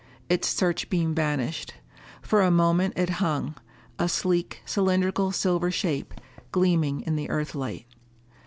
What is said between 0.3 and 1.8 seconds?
searchbeam vanished.